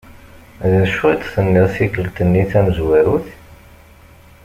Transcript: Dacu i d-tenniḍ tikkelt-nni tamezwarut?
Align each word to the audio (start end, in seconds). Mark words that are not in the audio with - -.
Dacu 0.71 1.03
i 1.13 1.15
d-tenniḍ 1.19 1.67
tikkelt-nni 1.75 2.43
tamezwarut? 2.51 3.27